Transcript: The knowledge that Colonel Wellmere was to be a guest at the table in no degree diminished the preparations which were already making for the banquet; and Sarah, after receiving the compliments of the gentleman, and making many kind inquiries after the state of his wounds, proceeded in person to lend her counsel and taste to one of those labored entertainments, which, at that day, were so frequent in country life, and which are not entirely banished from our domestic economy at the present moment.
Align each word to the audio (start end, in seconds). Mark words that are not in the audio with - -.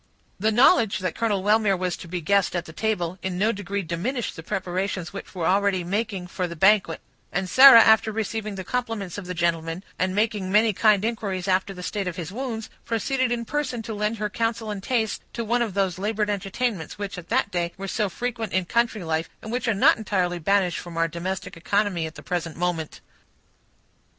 The 0.39 0.51
knowledge 0.51 0.97
that 0.97 1.13
Colonel 1.13 1.43
Wellmere 1.43 1.77
was 1.77 1.95
to 1.97 2.07
be 2.07 2.17
a 2.17 2.21
guest 2.21 2.55
at 2.55 2.65
the 2.65 2.73
table 2.73 3.19
in 3.21 3.37
no 3.37 3.51
degree 3.51 3.83
diminished 3.83 4.35
the 4.35 4.41
preparations 4.41 5.13
which 5.13 5.35
were 5.35 5.45
already 5.45 5.83
making 5.83 6.25
for 6.25 6.47
the 6.47 6.55
banquet; 6.55 7.01
and 7.31 7.47
Sarah, 7.47 7.83
after 7.83 8.11
receiving 8.11 8.55
the 8.55 8.63
compliments 8.63 9.19
of 9.19 9.27
the 9.27 9.35
gentleman, 9.35 9.83
and 9.99 10.15
making 10.15 10.51
many 10.51 10.73
kind 10.73 11.05
inquiries 11.05 11.47
after 11.47 11.71
the 11.71 11.83
state 11.83 12.07
of 12.07 12.15
his 12.15 12.31
wounds, 12.31 12.67
proceeded 12.83 13.31
in 13.31 13.45
person 13.45 13.83
to 13.83 13.93
lend 13.93 14.17
her 14.17 14.27
counsel 14.27 14.71
and 14.71 14.81
taste 14.81 15.21
to 15.33 15.43
one 15.45 15.61
of 15.61 15.75
those 15.75 15.99
labored 15.99 16.31
entertainments, 16.31 16.97
which, 16.97 17.15
at 17.19 17.29
that 17.29 17.51
day, 17.51 17.71
were 17.77 17.87
so 17.87 18.09
frequent 18.09 18.53
in 18.53 18.65
country 18.65 19.03
life, 19.03 19.29
and 19.43 19.51
which 19.51 19.67
are 19.67 19.75
not 19.75 19.97
entirely 19.97 20.39
banished 20.39 20.79
from 20.79 20.97
our 20.97 21.07
domestic 21.07 21.55
economy 21.55 22.07
at 22.07 22.15
the 22.15 22.23
present 22.23 22.57
moment. 22.57 23.01